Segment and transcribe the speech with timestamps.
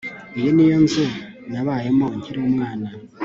[0.37, 1.03] Iyi ni yo nzu
[1.51, 2.87] nabayemo nkiri umwana